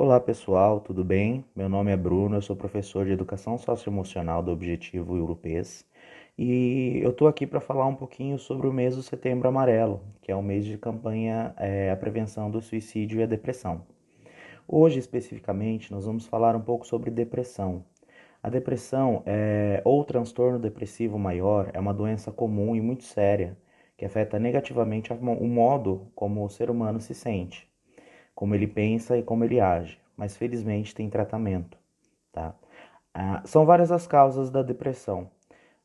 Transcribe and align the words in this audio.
Olá 0.00 0.20
pessoal, 0.20 0.78
tudo 0.78 1.02
bem? 1.02 1.44
Meu 1.56 1.68
nome 1.68 1.90
é 1.90 1.96
Bruno, 1.96 2.36
eu 2.36 2.40
sou 2.40 2.54
professor 2.54 3.04
de 3.04 3.10
Educação 3.10 3.58
Socioemocional 3.58 4.40
do 4.44 4.52
Objetivo 4.52 5.16
Europeias 5.16 5.84
e 6.38 7.00
eu 7.02 7.10
estou 7.10 7.26
aqui 7.26 7.44
para 7.44 7.60
falar 7.60 7.84
um 7.86 7.96
pouquinho 7.96 8.38
sobre 8.38 8.68
o 8.68 8.72
mês 8.72 8.94
do 8.94 9.02
Setembro 9.02 9.48
Amarelo, 9.48 10.00
que 10.22 10.30
é 10.30 10.36
o 10.36 10.40
mês 10.40 10.64
de 10.64 10.78
campanha 10.78 11.52
é, 11.56 11.90
a 11.90 11.96
prevenção 11.96 12.48
do 12.48 12.62
suicídio 12.62 13.18
e 13.18 13.24
a 13.24 13.26
depressão. 13.26 13.82
Hoje, 14.68 15.00
especificamente, 15.00 15.90
nós 15.90 16.06
vamos 16.06 16.26
falar 16.28 16.54
um 16.54 16.60
pouco 16.60 16.86
sobre 16.86 17.10
depressão. 17.10 17.84
A 18.40 18.48
depressão 18.48 19.24
é, 19.26 19.82
ou 19.84 20.04
transtorno 20.04 20.60
depressivo 20.60 21.18
maior 21.18 21.70
é 21.72 21.80
uma 21.80 21.92
doença 21.92 22.30
comum 22.30 22.76
e 22.76 22.80
muito 22.80 23.02
séria 23.02 23.58
que 23.96 24.04
afeta 24.04 24.38
negativamente 24.38 25.12
o 25.12 25.48
modo 25.48 26.06
como 26.14 26.44
o 26.44 26.48
ser 26.48 26.70
humano 26.70 27.00
se 27.00 27.14
sente 27.14 27.68
como 28.38 28.54
ele 28.54 28.68
pensa 28.68 29.18
e 29.18 29.22
como 29.24 29.42
ele 29.42 29.58
age, 29.58 29.98
mas 30.16 30.36
felizmente 30.36 30.94
tem 30.94 31.10
tratamento, 31.10 31.76
tá? 32.30 32.54
Ah, 33.12 33.42
são 33.44 33.66
várias 33.66 33.90
as 33.90 34.06
causas 34.06 34.48
da 34.48 34.62
depressão, 34.62 35.28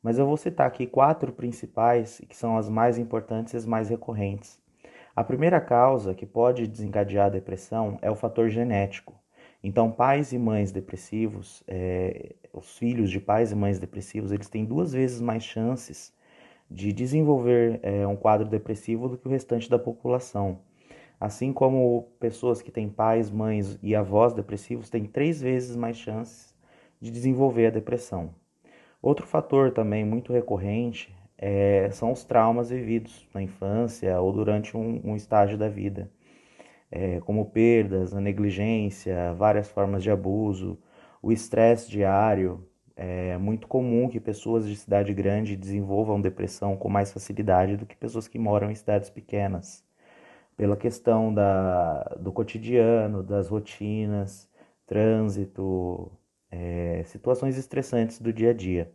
mas 0.00 0.20
eu 0.20 0.26
vou 0.26 0.36
citar 0.36 0.64
aqui 0.68 0.86
quatro 0.86 1.32
principais 1.32 2.22
que 2.28 2.36
são 2.36 2.56
as 2.56 2.68
mais 2.68 2.96
importantes 2.96 3.54
e 3.54 3.56
as 3.56 3.66
mais 3.66 3.88
recorrentes. 3.88 4.62
A 5.16 5.24
primeira 5.24 5.60
causa 5.60 6.14
que 6.14 6.24
pode 6.24 6.68
desencadear 6.68 7.26
a 7.26 7.30
depressão 7.30 7.98
é 8.00 8.08
o 8.08 8.14
fator 8.14 8.48
genético. 8.48 9.18
Então, 9.60 9.90
pais 9.90 10.32
e 10.32 10.38
mães 10.38 10.70
depressivos, 10.70 11.64
é, 11.66 12.36
os 12.52 12.78
filhos 12.78 13.10
de 13.10 13.18
pais 13.18 13.50
e 13.50 13.56
mães 13.56 13.80
depressivos, 13.80 14.30
eles 14.30 14.48
têm 14.48 14.64
duas 14.64 14.92
vezes 14.92 15.20
mais 15.20 15.42
chances 15.42 16.12
de 16.70 16.92
desenvolver 16.92 17.80
é, 17.82 18.06
um 18.06 18.14
quadro 18.14 18.48
depressivo 18.48 19.08
do 19.08 19.18
que 19.18 19.26
o 19.26 19.30
restante 19.30 19.68
da 19.68 19.76
população. 19.76 20.60
Assim 21.20 21.52
como 21.52 22.08
pessoas 22.18 22.60
que 22.60 22.70
têm 22.70 22.88
pais, 22.88 23.30
mães 23.30 23.78
e 23.82 23.94
avós 23.94 24.32
depressivos 24.32 24.90
têm 24.90 25.04
três 25.04 25.40
vezes 25.40 25.76
mais 25.76 25.96
chances 25.96 26.54
de 27.00 27.10
desenvolver 27.10 27.66
a 27.66 27.70
depressão. 27.70 28.34
Outro 29.00 29.26
fator 29.26 29.70
também 29.70 30.04
muito 30.04 30.32
recorrente 30.32 31.14
é, 31.38 31.90
são 31.92 32.12
os 32.12 32.24
traumas 32.24 32.70
vividos 32.70 33.28
na 33.34 33.42
infância 33.42 34.20
ou 34.20 34.32
durante 34.32 34.76
um, 34.76 35.00
um 35.04 35.14
estágio 35.14 35.58
da 35.58 35.68
vida, 35.68 36.10
é, 36.90 37.20
como 37.20 37.46
perdas, 37.46 38.14
a 38.14 38.20
negligência, 38.20 39.34
várias 39.34 39.68
formas 39.68 40.02
de 40.02 40.10
abuso, 40.10 40.78
o 41.22 41.32
estresse 41.32 41.90
diário. 41.90 42.66
É 42.96 43.36
muito 43.38 43.66
comum 43.66 44.08
que 44.08 44.20
pessoas 44.20 44.66
de 44.66 44.76
cidade 44.76 45.12
grande 45.12 45.56
desenvolvam 45.56 46.20
depressão 46.20 46.76
com 46.76 46.88
mais 46.88 47.12
facilidade 47.12 47.76
do 47.76 47.86
que 47.86 47.96
pessoas 47.96 48.28
que 48.28 48.38
moram 48.38 48.70
em 48.70 48.74
cidades 48.74 49.10
pequenas 49.10 49.83
pela 50.56 50.76
questão 50.76 51.32
da, 51.32 52.02
do 52.20 52.32
cotidiano, 52.32 53.22
das 53.22 53.48
rotinas, 53.48 54.48
trânsito, 54.86 56.10
é, 56.50 57.02
situações 57.06 57.56
estressantes 57.56 58.20
do 58.20 58.32
dia 58.32 58.50
a 58.50 58.54
dia. 58.54 58.92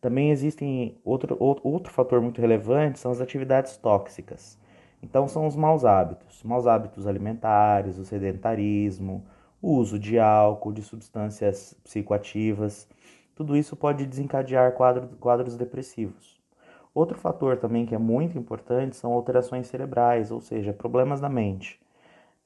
Também 0.00 0.30
existem 0.30 0.98
outro, 1.04 1.36
outro, 1.40 1.92
fator 1.92 2.20
muito 2.20 2.40
relevante 2.40 2.98
são 2.98 3.10
as 3.10 3.20
atividades 3.20 3.76
tóxicas. 3.76 4.58
Então 5.02 5.26
são 5.28 5.46
os 5.46 5.56
maus 5.56 5.84
hábitos, 5.84 6.42
maus 6.42 6.66
hábitos 6.66 7.06
alimentares, 7.06 7.98
o 7.98 8.04
sedentarismo, 8.04 9.24
o 9.60 9.72
uso 9.76 9.98
de 9.98 10.18
álcool, 10.18 10.72
de 10.72 10.82
substâncias 10.82 11.74
psicoativas. 11.82 12.88
Tudo 13.34 13.56
isso 13.56 13.76
pode 13.76 14.06
desencadear 14.06 14.72
quadro, 14.72 15.08
quadros 15.18 15.56
depressivos. 15.56 16.38
Outro 16.94 17.18
fator 17.18 17.56
também 17.56 17.84
que 17.84 17.94
é 17.94 17.98
muito 17.98 18.38
importante 18.38 18.96
são 18.96 19.12
alterações 19.12 19.66
cerebrais, 19.66 20.30
ou 20.30 20.40
seja, 20.40 20.72
problemas 20.72 21.20
na 21.20 21.28
mente, 21.28 21.80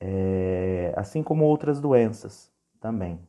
é, 0.00 0.92
assim 0.96 1.22
como 1.22 1.44
outras 1.44 1.80
doenças 1.80 2.50
também. 2.80 3.20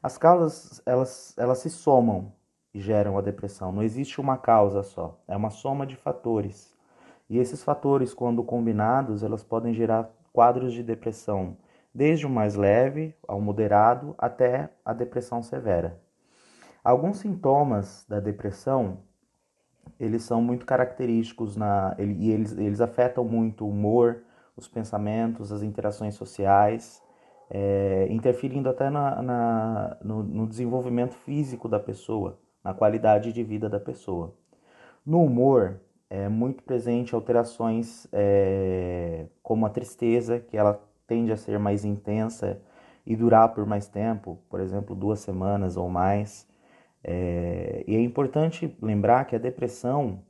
As 0.00 0.16
causas 0.16 0.80
elas, 0.86 1.34
elas 1.36 1.58
se 1.58 1.68
somam 1.68 2.32
e 2.72 2.80
geram 2.80 3.18
a 3.18 3.20
depressão. 3.20 3.72
Não 3.72 3.82
existe 3.82 4.20
uma 4.20 4.36
causa 4.38 4.82
só, 4.82 5.18
é 5.26 5.36
uma 5.36 5.50
soma 5.50 5.86
de 5.86 5.96
fatores. 5.96 6.72
E 7.28 7.38
esses 7.38 7.64
fatores, 7.64 8.14
quando 8.14 8.44
combinados, 8.44 9.22
elas 9.22 9.42
podem 9.42 9.74
gerar 9.74 10.10
quadros 10.32 10.72
de 10.72 10.82
depressão, 10.82 11.56
desde 11.94 12.26
o 12.26 12.30
mais 12.30 12.54
leve 12.54 13.14
ao 13.26 13.40
moderado 13.40 14.14
até 14.16 14.70
a 14.84 14.92
depressão 14.92 15.42
severa. 15.42 16.00
Alguns 16.84 17.18
sintomas 17.18 18.04
da 18.08 18.20
depressão 18.20 18.98
eles 19.98 20.22
são 20.22 20.42
muito 20.42 20.66
característicos 20.66 21.56
na, 21.56 21.94
e 21.98 22.30
eles, 22.30 22.56
eles 22.56 22.80
afetam 22.80 23.24
muito 23.24 23.64
o 23.64 23.70
humor, 23.70 24.22
os 24.56 24.68
pensamentos, 24.68 25.52
as 25.52 25.62
interações 25.62 26.14
sociais, 26.14 27.02
é, 27.50 28.06
interferindo 28.10 28.68
até 28.68 28.88
na, 28.90 29.22
na 29.22 29.96
no, 30.02 30.22
no, 30.22 30.46
desenvolvimento 30.46 31.14
físico 31.14 31.68
da 31.68 31.78
pessoa, 31.78 32.38
na 32.64 32.72
qualidade 32.72 33.32
de 33.32 33.42
vida 33.42 33.68
da 33.68 33.78
pessoa. 33.78 34.34
No 35.04 35.22
humor, 35.22 35.80
é 36.08 36.28
muito 36.28 36.62
presente 36.62 37.14
alterações 37.14 38.06
é, 38.12 39.26
como 39.42 39.66
a 39.66 39.70
tristeza, 39.70 40.40
que 40.40 40.56
ela 40.56 40.80
tende 41.06 41.32
a 41.32 41.36
ser 41.36 41.58
mais 41.58 41.84
intensa 41.84 42.60
e 43.04 43.16
durar 43.16 43.52
por 43.52 43.66
mais 43.66 43.88
tempo, 43.88 44.38
por 44.48 44.60
exemplo, 44.60 44.94
duas 44.94 45.20
semanas 45.20 45.76
ou 45.76 45.88
mais. 45.88 46.46
É, 47.04 47.84
e 47.86 47.96
é 47.96 48.00
importante 48.00 48.76
lembrar 48.80 49.24
que 49.24 49.34
a 49.36 49.38
depressão 49.38 50.22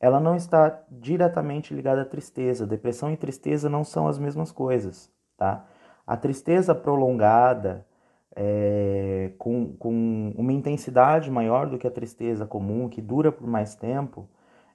ela 0.00 0.18
não 0.18 0.34
está 0.34 0.82
diretamente 0.90 1.74
ligada 1.74 2.02
à 2.02 2.04
tristeza. 2.04 2.66
Depressão 2.66 3.12
e 3.12 3.16
tristeza 3.16 3.68
não 3.68 3.84
são 3.84 4.08
as 4.08 4.18
mesmas 4.18 4.50
coisas, 4.50 5.12
tá? 5.36 5.66
A 6.06 6.16
tristeza 6.16 6.74
prolongada, 6.74 7.86
é, 8.34 9.32
com, 9.38 9.74
com 9.76 10.32
uma 10.36 10.52
intensidade 10.52 11.30
maior 11.30 11.68
do 11.68 11.78
que 11.78 11.86
a 11.86 11.90
tristeza 11.90 12.46
comum, 12.46 12.88
que 12.88 13.02
dura 13.02 13.30
por 13.30 13.46
mais 13.46 13.74
tempo, 13.74 14.28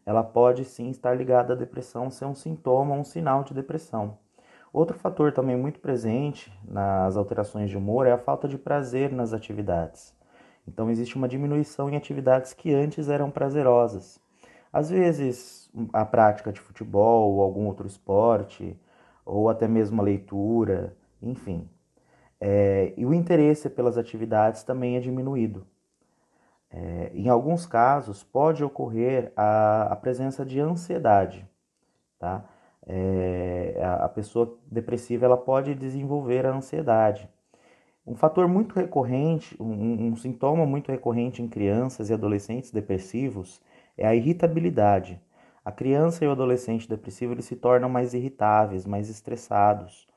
ela 0.05 0.23
pode 0.23 0.63
sim 0.63 0.89
estar 0.89 1.15
ligada 1.15 1.53
à 1.53 1.55
depressão, 1.55 2.11
ser 2.11 2.25
um 2.25 2.35
sintoma, 2.35 2.93
um 2.93 3.03
sinal 3.03 3.43
de 3.43 3.53
depressão. 3.53 4.17
Outro 4.71 4.97
fator 4.99 5.31
também 5.31 5.57
muito 5.57 5.79
presente 5.79 6.51
nas 6.67 7.17
alterações 7.17 7.69
de 7.69 7.77
humor 7.77 8.05
é 8.05 8.11
a 8.11 8.17
falta 8.17 8.47
de 8.47 8.57
prazer 8.57 9.11
nas 9.11 9.33
atividades. 9.33 10.13
Então 10.67 10.89
existe 10.89 11.15
uma 11.15 11.27
diminuição 11.27 11.89
em 11.89 11.95
atividades 11.95 12.53
que 12.53 12.73
antes 12.73 13.09
eram 13.09 13.29
prazerosas. 13.29 14.19
Às 14.71 14.89
vezes 14.89 15.69
a 15.93 16.05
prática 16.05 16.51
de 16.51 16.59
futebol 16.59 17.33
ou 17.33 17.41
algum 17.41 17.67
outro 17.67 17.87
esporte, 17.87 18.77
ou 19.25 19.49
até 19.49 19.67
mesmo 19.67 20.01
a 20.01 20.05
leitura, 20.05 20.95
enfim. 21.21 21.69
É, 22.39 22.93
e 22.97 23.05
o 23.05 23.13
interesse 23.13 23.69
pelas 23.69 23.97
atividades 23.97 24.63
também 24.63 24.97
é 24.97 24.99
diminuído. 24.99 25.65
É, 26.69 27.11
em 27.13 27.29
alguns 27.29 27.65
casos, 27.65 28.23
pode 28.23 28.63
ocorrer 28.63 29.31
a, 29.35 29.83
a 29.93 29.95
presença 29.95 30.45
de 30.45 30.59
ansiedade. 30.59 31.47
Tá? 32.19 32.43
É, 32.85 33.79
a, 33.81 34.05
a 34.05 34.09
pessoa 34.09 34.57
depressiva 34.69 35.25
ela 35.25 35.37
pode 35.37 35.73
desenvolver 35.73 36.45
a 36.45 36.53
ansiedade. 36.53 37.29
Um 38.07 38.15
fator 38.15 38.47
muito 38.47 38.75
recorrente, 38.75 39.55
um, 39.59 40.09
um, 40.09 40.15
sintoma 40.15 40.63
muito 40.63 40.91
recorrente 40.91 41.41
em 41.41 41.47
crianças 41.47 42.09
e 42.09 42.13
adolescentes 42.13 42.69
depressivos 42.69 43.59
é 43.97 44.05
a 44.05 44.13
irritabilidade. 44.13 45.19
A 45.63 45.71
criança 45.71 46.23
e 46.23 46.27
o 46.27 46.31
adolescente 46.31 46.87
depressivo 46.87 47.33
eles 47.33 47.45
se 47.45 47.55
tornam 47.55 47.89
mais 47.89 48.13
irritáveis, 48.13 48.85
mais 48.85 49.09
estressados. 49.09 50.07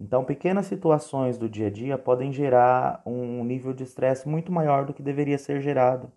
Então, 0.00 0.24
pequenas 0.24 0.66
situações 0.66 1.38
do 1.38 1.48
dia 1.48 1.68
a 1.68 1.70
dia 1.70 1.96
podem 1.96 2.32
gerar 2.32 3.00
um 3.06 3.44
nível 3.44 3.72
de 3.72 3.84
estresse 3.84 4.28
muito 4.28 4.50
maior 4.50 4.84
do 4.84 4.92
que 4.92 5.02
deveria 5.02 5.38
ser 5.38 5.60
gerado 5.60 6.10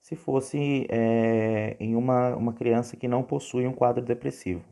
se 0.00 0.16
fosse 0.16 0.86
é, 0.88 1.76
em 1.78 1.94
uma, 1.94 2.34
uma 2.34 2.52
criança 2.52 2.96
que 2.96 3.06
não 3.06 3.22
possui 3.22 3.66
um 3.66 3.72
quadro 3.72 4.02
depressivo. 4.02 4.64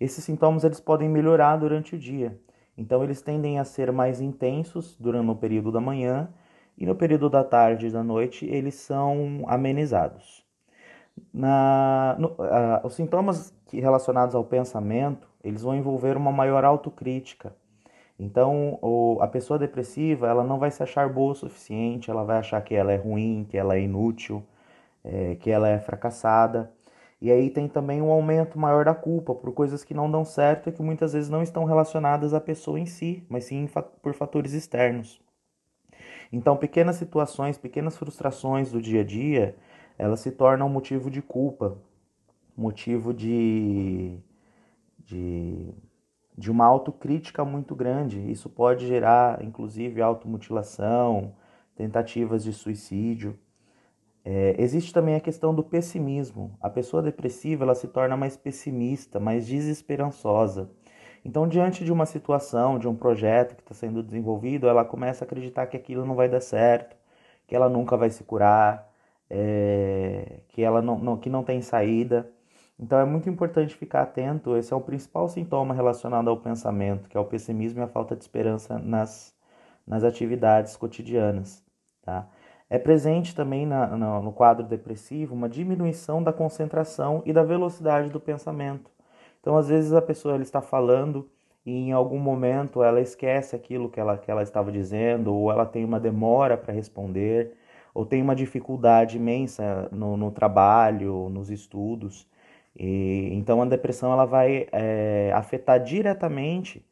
Esses 0.00 0.24
sintomas 0.24 0.64
eles 0.64 0.80
podem 0.80 1.08
melhorar 1.08 1.56
durante 1.56 1.94
o 1.96 1.98
dia. 1.98 2.38
Então 2.76 3.02
eles 3.04 3.22
tendem 3.22 3.58
a 3.58 3.64
ser 3.64 3.92
mais 3.92 4.20
intensos 4.20 4.96
durante 4.98 5.30
o 5.30 5.36
período 5.36 5.70
da 5.70 5.80
manhã 5.80 6.28
e 6.76 6.84
no 6.84 6.94
período 6.94 7.30
da 7.30 7.44
tarde 7.44 7.86
e 7.86 7.90
da 7.90 8.02
noite 8.02 8.46
eles 8.46 8.74
são 8.74 9.44
amenizados. 9.46 10.44
Na, 11.32 12.16
no, 12.18 12.36
os 12.82 12.94
sintomas 12.94 13.54
relacionados 13.72 14.34
ao 14.34 14.44
pensamento 14.44 15.28
eles 15.42 15.62
vão 15.62 15.74
envolver 15.74 16.16
uma 16.16 16.32
maior 16.32 16.64
autocrítica. 16.64 17.54
Então 18.18 18.78
o, 18.82 19.18
a 19.20 19.28
pessoa 19.28 19.58
depressiva 19.58 20.28
ela 20.28 20.42
não 20.42 20.58
vai 20.58 20.70
se 20.70 20.82
achar 20.82 21.08
boa 21.08 21.32
o 21.32 21.34
suficiente, 21.34 22.10
ela 22.10 22.24
vai 22.24 22.38
achar 22.38 22.60
que 22.62 22.74
ela 22.74 22.92
é 22.92 22.96
ruim, 22.96 23.46
que 23.48 23.56
ela 23.56 23.76
é 23.76 23.80
inútil, 23.80 24.42
é, 25.04 25.36
que 25.36 25.50
ela 25.50 25.68
é 25.68 25.78
fracassada. 25.78 26.72
E 27.24 27.32
aí 27.32 27.48
tem 27.48 27.66
também 27.66 28.02
um 28.02 28.10
aumento 28.10 28.58
maior 28.58 28.84
da 28.84 28.94
culpa 28.94 29.34
por 29.34 29.50
coisas 29.54 29.82
que 29.82 29.94
não 29.94 30.10
dão 30.10 30.26
certo 30.26 30.68
e 30.68 30.72
que 30.72 30.82
muitas 30.82 31.14
vezes 31.14 31.30
não 31.30 31.42
estão 31.42 31.64
relacionadas 31.64 32.34
à 32.34 32.40
pessoa 32.40 32.78
em 32.78 32.84
si, 32.84 33.24
mas 33.30 33.44
sim 33.44 33.66
por 34.02 34.12
fatores 34.12 34.52
externos. 34.52 35.18
Então, 36.30 36.54
pequenas 36.54 36.96
situações, 36.96 37.56
pequenas 37.56 37.96
frustrações 37.96 38.70
do 38.70 38.82
dia 38.82 39.00
a 39.00 39.04
dia, 39.04 39.56
elas 39.96 40.20
se 40.20 40.30
tornam 40.32 40.68
motivo 40.68 41.10
de 41.10 41.22
culpa, 41.22 41.78
motivo 42.54 43.14
de, 43.14 44.18
de 44.98 45.72
de 46.36 46.50
uma 46.50 46.66
autocrítica 46.66 47.44
muito 47.44 47.74
grande. 47.74 48.20
Isso 48.30 48.50
pode 48.50 48.86
gerar, 48.86 49.42
inclusive, 49.42 50.02
automutilação, 50.02 51.34
tentativas 51.76 52.44
de 52.44 52.52
suicídio. 52.52 53.38
É, 54.24 54.54
existe 54.58 54.92
também 54.92 55.14
a 55.14 55.20
questão 55.20 55.54
do 55.54 55.62
pessimismo. 55.62 56.56
A 56.60 56.70
pessoa 56.70 57.02
depressiva 57.02 57.64
ela 57.64 57.74
se 57.74 57.88
torna 57.88 58.16
mais 58.16 58.36
pessimista, 58.36 59.20
mais 59.20 59.46
desesperançosa. 59.46 60.70
Então, 61.24 61.48
diante 61.48 61.84
de 61.84 61.92
uma 61.92 62.06
situação, 62.06 62.78
de 62.78 62.88
um 62.88 62.94
projeto 62.94 63.56
que 63.56 63.62
está 63.62 63.74
sendo 63.74 64.02
desenvolvido, 64.02 64.68
ela 64.68 64.84
começa 64.84 65.24
a 65.24 65.26
acreditar 65.26 65.66
que 65.66 65.76
aquilo 65.76 66.04
não 66.04 66.14
vai 66.14 66.28
dar 66.28 66.40
certo, 66.40 66.96
que 67.46 67.54
ela 67.56 67.68
nunca 67.68 67.96
vai 67.96 68.10
se 68.10 68.24
curar, 68.24 68.90
é, 69.30 70.40
que 70.48 70.62
ela 70.62 70.82
não, 70.82 70.98
não, 70.98 71.16
que 71.16 71.30
não 71.30 71.42
tem 71.44 71.60
saída. 71.62 72.30
Então 72.78 72.98
é 72.98 73.04
muito 73.04 73.28
importante 73.30 73.74
ficar 73.74 74.02
atento. 74.02 74.56
Esse 74.56 74.72
é 74.72 74.76
o 74.76 74.80
principal 74.80 75.28
sintoma 75.28 75.74
relacionado 75.74 76.28
ao 76.28 76.36
pensamento, 76.40 77.08
que 77.08 77.16
é 77.16 77.20
o 77.20 77.24
pessimismo 77.24 77.80
e 77.80 77.82
a 77.82 77.88
falta 77.88 78.16
de 78.16 78.22
esperança 78.22 78.78
nas, 78.78 79.34
nas 79.86 80.04
atividades 80.04 80.76
cotidianas. 80.76 81.64
Tá? 82.02 82.28
É 82.74 82.78
presente 82.78 83.36
também 83.36 83.64
na, 83.64 83.86
no, 83.96 84.20
no 84.20 84.32
quadro 84.32 84.66
depressivo 84.66 85.32
uma 85.32 85.48
diminuição 85.48 86.20
da 86.20 86.32
concentração 86.32 87.22
e 87.24 87.32
da 87.32 87.44
velocidade 87.44 88.10
do 88.10 88.18
pensamento. 88.18 88.90
Então, 89.40 89.56
às 89.56 89.68
vezes, 89.68 89.92
a 89.92 90.02
pessoa 90.02 90.42
está 90.42 90.60
falando 90.60 91.30
e 91.64 91.70
em 91.70 91.92
algum 91.92 92.18
momento 92.18 92.82
ela 92.82 93.00
esquece 93.00 93.54
aquilo 93.54 93.88
que 93.88 94.00
ela, 94.00 94.18
que 94.18 94.28
ela 94.28 94.42
estava 94.42 94.72
dizendo, 94.72 95.32
ou 95.32 95.52
ela 95.52 95.64
tem 95.64 95.84
uma 95.84 96.00
demora 96.00 96.56
para 96.56 96.74
responder, 96.74 97.52
ou 97.94 98.04
tem 98.04 98.20
uma 98.20 98.34
dificuldade 98.34 99.18
imensa 99.18 99.88
no, 99.92 100.16
no 100.16 100.32
trabalho, 100.32 101.28
nos 101.28 101.50
estudos. 101.50 102.26
E, 102.76 103.28
então 103.34 103.62
a 103.62 103.66
depressão 103.66 104.12
ela 104.12 104.24
vai 104.24 104.66
é, 104.72 105.30
afetar 105.32 105.78
diretamente 105.80 106.84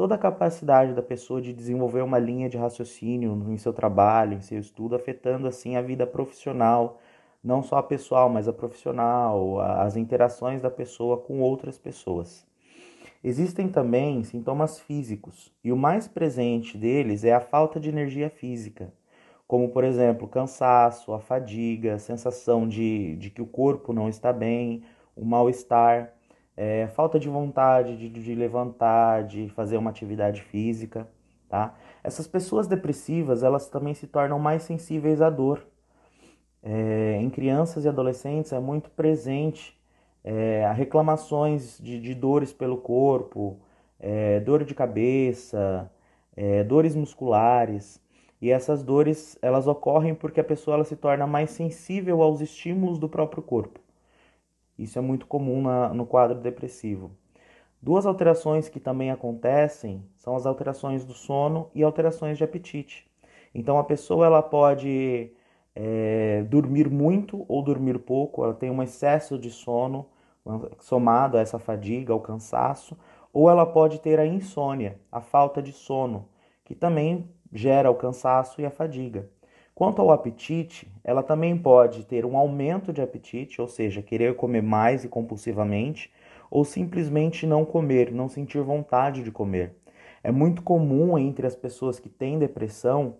toda 0.00 0.14
a 0.14 0.18
capacidade 0.18 0.94
da 0.94 1.02
pessoa 1.02 1.42
de 1.42 1.52
desenvolver 1.52 2.00
uma 2.00 2.18
linha 2.18 2.48
de 2.48 2.56
raciocínio 2.56 3.44
em 3.50 3.58
seu 3.58 3.70
trabalho, 3.70 4.32
em 4.32 4.40
seu 4.40 4.58
estudo, 4.58 4.96
afetando 4.96 5.46
assim 5.46 5.76
a 5.76 5.82
vida 5.82 6.06
profissional, 6.06 6.98
não 7.44 7.62
só 7.62 7.76
a 7.76 7.82
pessoal, 7.82 8.30
mas 8.30 8.48
a 8.48 8.52
profissional, 8.54 9.60
as 9.60 9.96
interações 9.96 10.62
da 10.62 10.70
pessoa 10.70 11.18
com 11.18 11.42
outras 11.42 11.76
pessoas. 11.76 12.46
Existem 13.22 13.68
também 13.68 14.24
sintomas 14.24 14.80
físicos, 14.80 15.52
e 15.62 15.70
o 15.70 15.76
mais 15.76 16.08
presente 16.08 16.78
deles 16.78 17.22
é 17.22 17.34
a 17.34 17.40
falta 17.40 17.78
de 17.78 17.90
energia 17.90 18.30
física, 18.30 18.94
como 19.46 19.68
por 19.68 19.84
exemplo 19.84 20.26
cansaço, 20.26 21.12
a 21.12 21.20
fadiga, 21.20 21.96
a 21.96 21.98
sensação 21.98 22.66
de, 22.66 23.16
de 23.16 23.28
que 23.28 23.42
o 23.42 23.46
corpo 23.46 23.92
não 23.92 24.08
está 24.08 24.32
bem, 24.32 24.82
o 25.14 25.26
mal-estar, 25.26 26.14
é, 26.62 26.88
falta 26.88 27.18
de 27.18 27.26
vontade 27.26 27.96
de, 27.96 28.10
de 28.10 28.34
levantar, 28.34 29.24
de 29.24 29.48
fazer 29.48 29.78
uma 29.78 29.88
atividade 29.88 30.42
física, 30.42 31.08
tá? 31.48 31.74
Essas 32.04 32.26
pessoas 32.26 32.66
depressivas, 32.66 33.42
elas 33.42 33.70
também 33.70 33.94
se 33.94 34.06
tornam 34.06 34.38
mais 34.38 34.62
sensíveis 34.64 35.22
à 35.22 35.30
dor. 35.30 35.66
É, 36.62 37.16
em 37.18 37.30
crianças 37.30 37.86
e 37.86 37.88
adolescentes 37.88 38.52
é 38.52 38.60
muito 38.60 38.90
presente 38.90 39.74
é, 40.22 40.70
reclamações 40.76 41.78
de, 41.78 41.98
de, 41.98 42.14
dores 42.14 42.52
pelo 42.52 42.76
corpo, 42.76 43.58
é, 43.98 44.38
dor 44.40 44.62
de 44.62 44.74
cabeça, 44.74 45.90
é, 46.36 46.62
dores 46.62 46.94
musculares. 46.94 48.02
E 48.38 48.50
essas 48.50 48.82
dores 48.82 49.38
elas 49.40 49.66
ocorrem 49.66 50.14
porque 50.14 50.40
a 50.40 50.44
pessoa 50.44 50.74
ela 50.74 50.84
se 50.84 50.96
torna 50.96 51.26
mais 51.26 51.50
sensível 51.50 52.20
aos 52.22 52.42
estímulos 52.42 52.98
do 52.98 53.08
próprio 53.08 53.42
corpo. 53.42 53.79
Isso 54.82 54.98
é 54.98 55.02
muito 55.02 55.26
comum 55.26 55.60
na, 55.60 55.92
no 55.92 56.06
quadro 56.06 56.38
depressivo. 56.38 57.10
Duas 57.82 58.06
alterações 58.06 58.68
que 58.68 58.80
também 58.80 59.10
acontecem 59.10 60.02
são 60.16 60.34
as 60.34 60.46
alterações 60.46 61.04
do 61.04 61.12
sono 61.12 61.70
e 61.74 61.82
alterações 61.82 62.38
de 62.38 62.44
apetite. 62.44 63.06
Então 63.54 63.78
a 63.78 63.84
pessoa 63.84 64.24
ela 64.24 64.42
pode 64.42 65.32
é, 65.74 66.42
dormir 66.48 66.88
muito 66.88 67.44
ou 67.46 67.62
dormir 67.62 67.98
pouco, 67.98 68.42
ela 68.44 68.54
tem 68.54 68.70
um 68.70 68.82
excesso 68.82 69.38
de 69.38 69.50
sono 69.50 70.06
somado 70.78 71.36
a 71.36 71.40
essa 71.40 71.58
fadiga, 71.58 72.12
ao 72.14 72.20
cansaço, 72.20 72.96
ou 73.32 73.50
ela 73.50 73.66
pode 73.66 74.00
ter 74.00 74.18
a 74.18 74.26
insônia, 74.26 74.98
a 75.12 75.20
falta 75.20 75.62
de 75.62 75.72
sono, 75.72 76.28
que 76.64 76.74
também 76.74 77.28
gera 77.52 77.90
o 77.90 77.94
cansaço 77.94 78.60
e 78.60 78.66
a 78.66 78.70
fadiga. 78.70 79.28
Quanto 79.80 80.02
ao 80.02 80.10
apetite, 80.10 80.92
ela 81.02 81.22
também 81.22 81.56
pode 81.56 82.04
ter 82.04 82.26
um 82.26 82.36
aumento 82.36 82.92
de 82.92 83.00
apetite, 83.00 83.62
ou 83.62 83.66
seja, 83.66 84.02
querer 84.02 84.36
comer 84.36 84.62
mais 84.62 85.04
e 85.04 85.08
compulsivamente, 85.08 86.12
ou 86.50 86.66
simplesmente 86.66 87.46
não 87.46 87.64
comer, 87.64 88.12
não 88.12 88.28
sentir 88.28 88.60
vontade 88.60 89.22
de 89.22 89.32
comer. 89.32 89.74
É 90.22 90.30
muito 90.30 90.62
comum 90.62 91.16
entre 91.16 91.46
as 91.46 91.56
pessoas 91.56 91.98
que 91.98 92.10
têm 92.10 92.38
depressão 92.38 93.16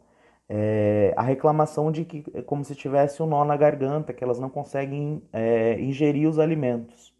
é, 0.51 1.15
a 1.17 1.23
reclamação 1.23 1.91
de 1.91 2.05
que 2.05 2.25
é 2.35 2.43
como 2.43 2.63
se 2.63 2.75
tivesse 2.75 3.23
um 3.23 3.27
nó 3.27 3.43
na 3.43 3.57
garganta, 3.57 4.13
que 4.13 4.23
elas 4.23 4.39
não 4.39 4.51
conseguem 4.51 5.23
é, 5.33 5.81
ingerir 5.81 6.29
os 6.29 6.39
alimentos. 6.39 7.15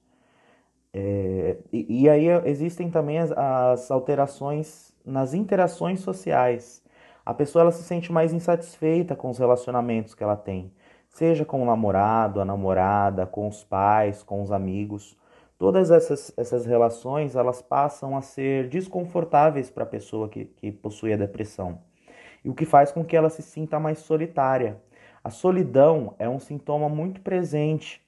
É, 0.93 1.57
e, 1.73 2.03
e, 2.03 2.11
aí 2.11 2.27
existem 2.45 2.91
também 2.91 3.19
as, 3.19 3.33
as 3.33 3.91
alterações 3.91 4.95
nas 5.03 5.33
interações 5.33 6.01
sociais 6.01 6.83
a 7.25 7.35
pessoa 7.35 7.63
ela 7.63 7.73
se 7.73 7.83
sente 7.83 8.13
mais 8.13 8.33
insatisfeita 8.33 9.15
com 9.15 9.31
os 9.31 9.39
relacionamentos 9.39 10.15
que 10.15 10.23
ela 10.23 10.37
tem, 10.37 10.73
seja 11.09 11.45
com 11.45 11.63
o 11.63 11.67
namorado, 11.67 12.41
a 12.41 12.45
namorada, 12.45 13.27
com 13.27 13.49
os 13.49 13.63
pais, 13.65 14.23
com 14.23 14.43
os 14.43 14.51
amigos. 14.51 15.17
Todas 15.59 15.91
essas, 15.91 16.33
essas 16.37 16.65
relações 16.65 17.37
elas 17.37 17.61
passam 17.61 18.17
a 18.17 18.23
ser 18.23 18.69
desconfortáveis 18.69 19.71
para 19.71 19.85
a 19.85 19.87
pessoa 19.87 20.29
que, 20.29 20.47
que 20.47 20.73
possui 20.73 21.13
a 21.13 21.17
depressão, 21.17 21.79
e 22.45 22.49
o 22.49 22.55
que 22.55 22.65
faz 22.65 22.91
com 22.91 23.05
que 23.05 23.17
ela 23.17 23.29
se 23.29 23.43
sinta 23.43 23.79
mais 23.79 23.99
solitária. 23.99 24.81
A 25.23 25.29
solidão 25.29 26.15
é 26.19 26.29
um 26.29 26.39
sintoma 26.39 26.89
muito 26.89 27.21
presente 27.21 28.01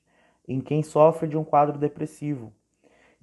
em 0.49 0.61
quem 0.61 0.82
sofre 0.82 1.29
de 1.29 1.37
um 1.37 1.44
quadro 1.44 1.79
depressivo. 1.79 2.53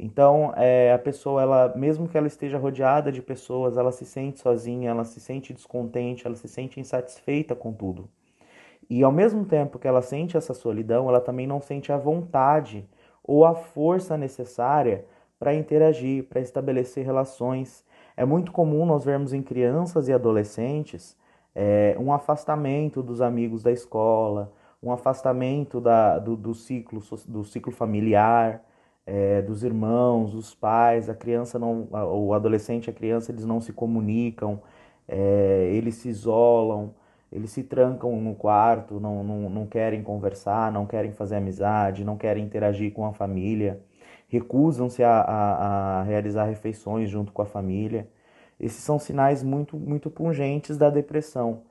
Então, 0.02 0.54
é, 0.56 0.94
a 0.94 0.98
pessoa, 0.98 1.42
ela, 1.42 1.74
mesmo 1.76 2.08
que 2.08 2.18
ela 2.18 2.26
esteja 2.26 2.58
rodeada 2.58 3.12
de 3.12 3.22
pessoas, 3.22 3.76
ela 3.76 3.92
se 3.92 4.06
sente 4.06 4.40
sozinha, 4.40 4.92
ela 4.92 5.04
se 5.04 5.20
sente 5.20 5.54
descontente, 5.54 6.26
ela 6.26 6.38
se 6.38 6.48
sente 6.48 6.80
insatisfeita 6.80 7.54
com 7.54 7.74
tudo. 7.74 8.08
E 8.90 9.04
ao 9.04 9.12
mesmo 9.12 9.44
tempo 9.44 9.78
que 9.78 9.88
ela 9.88 10.02
sente 10.02 10.38
essa 10.38 10.54
solidão, 10.54 11.10
ela 11.10 11.20
também 11.20 11.46
não 11.46 11.60
sente 11.60 11.92
a 11.92 11.98
vontade 11.98 12.88
ou 13.22 13.46
a 13.46 13.54
força 13.54 14.18
necessária 14.18 15.04
para 15.38 15.54
interagir, 15.54 16.24
para 16.24 16.40
estabelecer 16.40 17.06
relações. 17.06 17.86
É 18.16 18.24
muito 18.24 18.54
comum 18.54 18.86
nós 18.86 19.04
vermos 19.04 19.34
em 19.34 19.42
crianças 19.42 20.08
e 20.08 20.14
adolescentes 20.14 21.18
é, 21.54 21.98
um 22.00 22.14
afastamento 22.14 23.04
dos 23.04 23.20
amigos 23.20 23.62
da 23.64 23.72
escola, 23.72 24.54
um 24.82 24.94
afastamento 24.94 25.82
da, 25.82 26.18
do, 26.18 26.38
do, 26.38 26.54
ciclo, 26.54 27.02
do 27.28 27.44
ciclo 27.44 27.74
familiar 27.74 28.64
é, 29.10 29.42
dos 29.42 29.64
irmãos, 29.64 30.34
dos 30.34 30.54
pais, 30.54 31.10
a 31.10 31.16
criança 31.16 31.58
não, 31.58 31.88
o 31.92 32.34
adolescente, 32.34 32.90
a 32.90 32.94
criança, 32.94 33.32
eles 33.32 33.44
não 33.44 33.60
se 33.60 33.74
comunicam, 33.74 34.62
é, 35.08 35.70
eles 35.74 35.96
se 35.96 36.10
isolam, 36.10 36.94
eles 37.32 37.52
se 37.52 37.64
trancam 37.64 38.22
no 38.22 38.36
quarto, 38.36 39.00
não, 39.00 39.24
não, 39.24 39.50
não 39.50 39.66
querem 39.66 40.04
conversar, 40.04 40.72
não 40.72 40.86
querem 40.86 41.12
fazer 41.12 41.38
amizade, 41.38 42.06
não 42.06 42.18
querem 42.18 42.46
interagir 42.46 42.94
com 42.94 43.06
a 43.06 43.12
família, 43.14 43.82
recusam-se 44.28 45.04
a, 45.04 45.22
a, 45.22 46.00
a 46.02 46.04
realizar 46.04 46.46
refeições 46.46 47.10
junto 47.10 47.32
com 47.32 47.42
a 47.42 47.46
família. 47.46 48.08
Esses 48.60 48.84
são 48.84 49.00
sinais 49.00 49.42
muito, 49.44 49.78
muito 49.78 50.12
pungentes 50.12 50.78
da 50.78 50.90
depressão. 50.90 51.64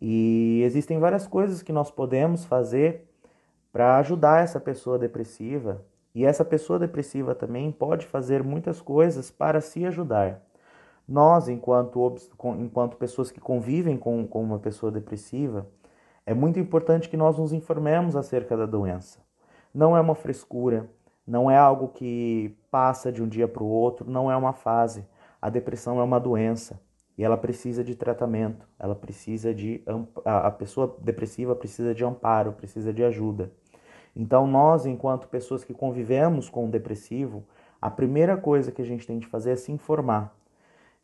E 0.00 0.60
existem 0.64 0.98
várias 0.98 1.26
coisas 1.26 1.62
que 1.62 1.72
nós 1.72 1.90
podemos 1.90 2.44
fazer 2.44 3.08
para 3.72 3.96
ajudar 3.98 4.42
essa 4.42 4.60
pessoa 4.60 4.98
depressiva, 4.98 5.82
e 6.14 6.24
essa 6.24 6.44
pessoa 6.44 6.78
depressiva 6.78 7.34
também 7.34 7.72
pode 7.72 8.06
fazer 8.06 8.42
muitas 8.42 8.80
coisas 8.80 9.30
para 9.30 9.60
se 9.60 9.84
ajudar. 9.84 10.40
Nós, 11.06 11.48
enquanto, 11.48 12.16
enquanto 12.58 12.96
pessoas 12.96 13.30
que 13.30 13.40
convivem 13.40 13.96
com, 13.96 14.26
com 14.26 14.42
uma 14.42 14.58
pessoa 14.58 14.92
depressiva, 14.92 15.66
é 16.24 16.32
muito 16.32 16.58
importante 16.58 17.08
que 17.08 17.16
nós 17.16 17.36
nos 17.36 17.52
informemos 17.52 18.16
acerca 18.16 18.56
da 18.56 18.64
doença. 18.64 19.20
Não 19.74 19.96
é 19.96 20.00
uma 20.00 20.14
frescura, 20.14 20.88
não 21.26 21.50
é 21.50 21.58
algo 21.58 21.88
que 21.88 22.56
passa 22.70 23.10
de 23.10 23.22
um 23.22 23.28
dia 23.28 23.48
para 23.48 23.62
o 23.62 23.68
outro, 23.68 24.08
não 24.10 24.30
é 24.30 24.36
uma 24.36 24.52
fase. 24.52 25.06
A 25.42 25.50
depressão 25.50 26.00
é 26.00 26.02
uma 26.02 26.20
doença 26.20 26.80
e 27.18 27.24
ela 27.24 27.36
precisa 27.36 27.84
de 27.84 27.94
tratamento, 27.94 28.66
ela 28.78 28.94
precisa 28.94 29.54
de 29.54 29.84
a 30.24 30.50
pessoa 30.50 30.96
depressiva 31.00 31.54
precisa 31.54 31.94
de 31.94 32.04
amparo, 32.04 32.52
precisa 32.52 32.92
de 32.92 33.04
ajuda. 33.04 33.52
Então, 34.16 34.46
nós, 34.46 34.86
enquanto 34.86 35.28
pessoas 35.28 35.64
que 35.64 35.74
convivemos 35.74 36.48
com 36.48 36.66
o 36.66 36.70
depressivo, 36.70 37.44
a 37.80 37.90
primeira 37.90 38.36
coisa 38.36 38.70
que 38.70 38.80
a 38.80 38.84
gente 38.84 39.06
tem 39.06 39.18
de 39.18 39.26
fazer 39.26 39.52
é 39.52 39.56
se 39.56 39.72
informar 39.72 40.34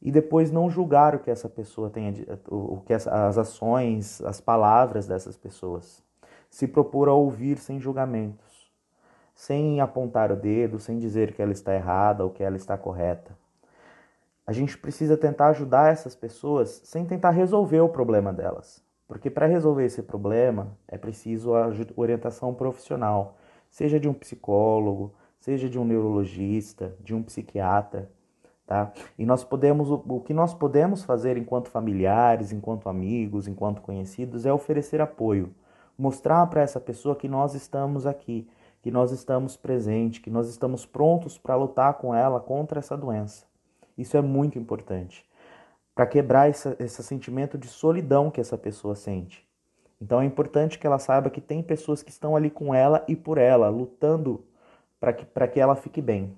e 0.01 0.11
depois 0.11 0.51
não 0.51 0.71
julgar 0.71 1.15
o 1.15 1.19
que 1.19 1.31
essa 1.31 1.49
pessoa 1.49 1.91
tem, 1.91 2.27
o 2.49 2.81
que 2.81 2.95
as, 2.95 3.07
ações, 3.07 4.23
as 4.23 4.41
palavras 4.41 5.07
dessas 5.07 5.37
pessoas. 5.37 6.03
Se 6.49 6.67
propor 6.67 7.09
a 7.09 7.13
ouvir 7.13 7.59
sem 7.59 7.79
julgamentos, 7.79 8.71
sem 9.35 9.81
apontar 9.81 10.33
o 10.33 10.37
dedo, 10.37 10.79
sem 10.79 10.99
dizer 10.99 11.35
que 11.35 11.43
ela 11.43 11.53
está 11.53 11.75
errada 11.75 12.25
ou 12.25 12.31
que 12.31 12.43
ela 12.43 12.57
está 12.57 12.79
correta. 12.79 13.37
a 14.47 14.53
gente 14.53 14.77
precisa 14.77 15.17
tentar 15.17 15.49
ajudar 15.49 15.93
essas 15.93 16.17
pessoas 16.17 16.81
sem 16.85 17.05
tentar 17.05 17.31
resolver 17.31 17.81
o 17.81 17.89
problema 17.89 18.33
delas. 18.33 18.83
Porque 19.11 19.29
para 19.29 19.47
resolver 19.47 19.87
esse 19.87 20.05
problema 20.05 20.69
é 20.87 20.97
preciso 20.97 21.57
a 21.57 21.69
orientação 21.97 22.55
profissional, 22.55 23.35
seja 23.69 23.99
de 23.99 24.09
um 24.09 24.15
psicólogo, 24.15 25.13
seja 25.41 25.69
de 25.69 25.77
um 25.81 25.85
neurologista, 25.85 26.95
de 27.01 27.13
um 27.13 27.21
psiquiatra, 27.21 28.09
tá? 28.65 28.93
E 29.19 29.27
nós 29.27 29.43
podemos 29.43 29.91
o 29.91 30.21
que 30.21 30.33
nós 30.33 30.55
podemos 30.55 31.03
fazer 31.03 31.37
enquanto 31.37 31.71
familiares, 31.71 32.53
enquanto 32.53 32.89
amigos, 32.89 33.49
enquanto 33.49 33.83
conhecidos 33.83 34.47
é 34.47 34.53
oferecer 34.53 35.01
apoio, 35.01 35.53
mostrar 35.99 36.47
para 36.47 36.63
essa 36.63 36.79
pessoa 36.79 37.17
que 37.17 37.27
nós 37.27 37.53
estamos 37.53 38.07
aqui, 38.07 38.49
que 38.81 38.93
nós 38.93 39.11
estamos 39.11 39.57
presentes, 39.57 40.21
que 40.21 40.31
nós 40.31 40.49
estamos 40.49 40.87
prontos 40.87 41.37
para 41.37 41.57
lutar 41.57 41.95
com 41.95 42.15
ela 42.15 42.39
contra 42.39 42.79
essa 42.79 42.97
doença. 42.97 43.45
Isso 43.99 44.17
é 44.17 44.23
muito 44.23 44.57
importante 44.57 45.29
para 46.01 46.07
quebrar 46.07 46.49
esse, 46.49 46.75
esse 46.79 47.03
sentimento 47.03 47.59
de 47.59 47.69
solidão 47.69 48.31
que 48.31 48.41
essa 48.41 48.57
pessoa 48.57 48.95
sente. 48.97 49.47
Então 50.01 50.23
é 50.23 50.25
importante 50.25 50.79
que 50.79 50.87
ela 50.87 50.99
saiba 50.99 51.29
que 51.29 51.43
tem 51.43 51.63
pessoas 51.63 52.03
que 52.03 52.09
estão 52.09 52.35
ali 52.35 52.49
com 52.49 52.75
ela 52.75 53.05
e 53.07 53.15
por 53.15 53.37
ela, 53.37 53.69
lutando 53.69 54.43
para 54.99 55.13
que, 55.13 55.27
que 55.27 55.61
ela 55.61 55.77
fique 55.77 56.01
bem. 56.01 56.35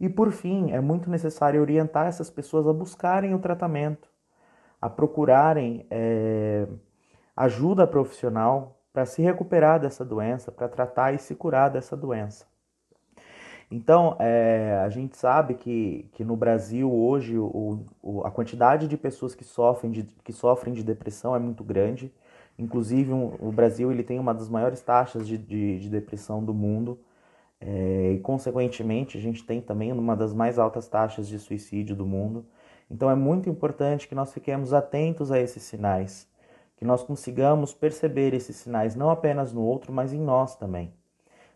E 0.00 0.08
por 0.08 0.32
fim, 0.32 0.72
é 0.72 0.80
muito 0.80 1.10
necessário 1.10 1.60
orientar 1.60 2.06
essas 2.06 2.30
pessoas 2.30 2.66
a 2.66 2.72
buscarem 2.72 3.34
o 3.34 3.38
tratamento, 3.38 4.08
a 4.80 4.88
procurarem 4.88 5.86
é, 5.90 6.66
ajuda 7.36 7.86
profissional 7.86 8.80
para 8.90 9.04
se 9.04 9.20
recuperar 9.20 9.80
dessa 9.80 10.02
doença, 10.02 10.50
para 10.50 10.66
tratar 10.66 11.12
e 11.12 11.18
se 11.18 11.34
curar 11.34 11.68
dessa 11.68 11.94
doença. 11.94 12.46
Então, 13.70 14.16
é, 14.18 14.80
a 14.84 14.88
gente 14.88 15.16
sabe 15.16 15.54
que, 15.54 16.08
que 16.12 16.24
no 16.24 16.36
Brasil 16.36 16.92
hoje 16.92 17.38
o, 17.38 17.84
o, 18.02 18.22
a 18.24 18.30
quantidade 18.30 18.86
de 18.86 18.96
pessoas 18.96 19.34
que 19.34 19.44
sofrem 19.44 19.90
de, 19.90 20.04
que 20.22 20.32
sofrem 20.32 20.74
de 20.74 20.82
depressão 20.82 21.34
é 21.34 21.38
muito 21.38 21.64
grande. 21.64 22.12
Inclusive, 22.58 23.12
um, 23.12 23.34
o 23.40 23.50
Brasil 23.50 23.90
ele 23.90 24.02
tem 24.02 24.18
uma 24.18 24.34
das 24.34 24.48
maiores 24.48 24.80
taxas 24.80 25.26
de, 25.26 25.36
de, 25.38 25.80
de 25.80 25.88
depressão 25.88 26.44
do 26.44 26.54
mundo. 26.54 26.98
É, 27.60 28.12
e, 28.12 28.20
consequentemente, 28.20 29.16
a 29.16 29.20
gente 29.20 29.44
tem 29.44 29.60
também 29.60 29.92
uma 29.92 30.14
das 30.16 30.34
mais 30.34 30.58
altas 30.58 30.86
taxas 30.86 31.26
de 31.26 31.38
suicídio 31.38 31.96
do 31.96 32.06
mundo. 32.06 32.44
Então, 32.90 33.10
é 33.10 33.14
muito 33.14 33.48
importante 33.48 34.06
que 34.06 34.14
nós 34.14 34.32
fiquemos 34.32 34.72
atentos 34.72 35.32
a 35.32 35.40
esses 35.40 35.62
sinais, 35.62 36.28
que 36.76 36.84
nós 36.84 37.02
consigamos 37.02 37.72
perceber 37.72 38.34
esses 38.34 38.56
sinais 38.56 38.94
não 38.94 39.10
apenas 39.10 39.52
no 39.52 39.62
outro, 39.62 39.92
mas 39.92 40.12
em 40.12 40.20
nós 40.20 40.54
também. 40.56 40.92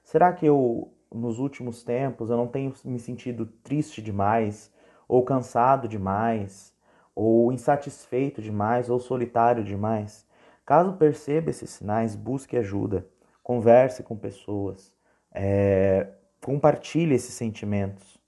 Será 0.03 0.33
que 0.33 0.47
eu 0.47 0.91
nos 1.13 1.39
últimos 1.39 1.83
tempos 1.83 2.31
eu 2.31 2.37
não 2.37 2.47
tenho 2.47 2.73
me 2.85 2.99
sentido 2.99 3.47
triste 3.47 4.03
demais, 4.03 4.71
ou 5.07 5.23
cansado 5.25 5.89
demais, 5.89 6.73
ou 7.15 7.53
insatisfeito 7.53 8.43
demais, 8.43 8.91
ou 8.91 9.01
solitário 9.01 9.65
demais. 9.65 10.27
Caso 10.65 10.93
perceba 10.93 11.51
esses 11.51 11.71
sinais, 11.71 12.15
busque 12.15 12.57
ajuda, 12.57 13.07
converse 13.43 14.03
com 14.03 14.17
pessoas, 14.17 14.93
é, 15.33 16.09
compartilhe 16.45 17.15
esses 17.15 17.35
sentimentos, 17.35 18.19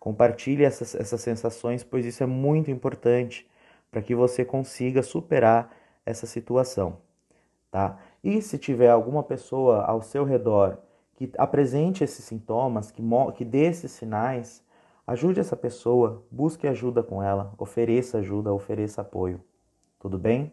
compartilhe 0.00 0.64
essas, 0.64 0.94
essas 0.94 1.20
sensações, 1.20 1.84
pois 1.84 2.06
isso 2.06 2.22
é 2.22 2.26
muito 2.26 2.70
importante 2.70 3.46
para 3.90 4.00
que 4.00 4.14
você 4.14 4.44
consiga 4.44 5.02
superar 5.02 5.70
essa 6.04 6.26
situação, 6.26 6.96
tá? 7.70 7.98
E 8.24 8.40
se 8.40 8.56
tiver 8.56 8.88
alguma 8.88 9.22
pessoa 9.22 9.84
ao 9.84 10.00
seu 10.00 10.24
redor 10.24 10.78
que 11.26 11.32
apresente 11.38 12.02
esses 12.02 12.24
sintomas, 12.24 12.90
que, 12.90 13.02
que 13.36 13.44
dê 13.44 13.66
esses 13.66 13.92
sinais, 13.92 14.64
ajude 15.06 15.38
essa 15.38 15.56
pessoa, 15.56 16.24
busque 16.30 16.66
ajuda 16.66 17.02
com 17.02 17.22
ela, 17.22 17.54
ofereça 17.58 18.18
ajuda, 18.18 18.52
ofereça 18.52 19.02
apoio. 19.02 19.40
Tudo 20.00 20.18
bem? 20.18 20.52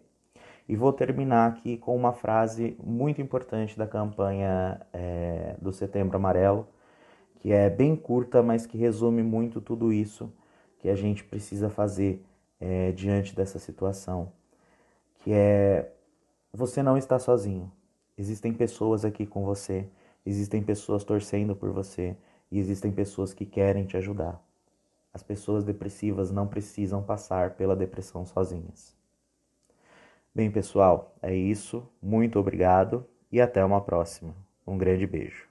E 0.68 0.76
vou 0.76 0.94
terminar 0.94 1.50
aqui 1.50 1.78
com 1.78 1.96
uma 1.96 2.14
frase 2.14 2.78
muito 2.84 3.20
importante 3.20 3.76
da 3.76 3.88
campanha 3.88 4.80
é, 4.94 5.56
do 5.60 5.74
Setembro 5.74 6.18
Amarelo, 6.18 6.68
que 7.40 7.52
é 7.52 7.70
bem 7.70 7.96
curta, 7.96 8.44
mas 8.44 8.68
que 8.68 8.78
resume 8.78 9.24
muito 9.24 9.60
tudo 9.60 9.92
isso 9.92 10.32
que 10.78 10.90
a 10.90 10.96
gente 10.96 11.24
precisa 11.24 11.70
fazer 11.70 12.24
é, 12.60 12.92
diante 12.92 13.36
dessa 13.36 13.58
situação, 13.58 14.32
que 15.20 15.34
é 15.34 15.92
você 16.54 16.84
não 16.84 16.98
está 16.98 17.18
sozinho. 17.18 17.72
Existem 18.18 18.54
pessoas 18.54 19.06
aqui 19.06 19.26
com 19.26 19.44
você 19.44 19.88
Existem 20.26 20.62
pessoas 20.62 21.04
torcendo 21.04 21.56
por 21.56 21.72
você 21.72 22.16
e 22.52 22.60
existem 22.60 22.92
pessoas 22.92 23.34
que 23.34 23.46
querem 23.46 23.86
te 23.86 23.98
ajudar. 23.98 24.42
As 25.14 25.24
pessoas 25.24 25.64
depressivas 25.64 26.32
não 26.32 26.48
precisam 26.48 27.02
passar 27.02 27.56
pela 27.56 27.76
depressão 27.76 28.26
sozinhas. 28.26 28.96
Bem, 30.34 30.52
pessoal, 30.52 31.16
é 31.22 31.36
isso. 31.36 31.88
Muito 32.02 32.40
obrigado 32.40 33.06
e 33.32 33.42
até 33.42 33.66
uma 33.66 33.82
próxima. 33.82 34.36
Um 34.66 34.78
grande 34.78 35.08
beijo. 35.08 35.49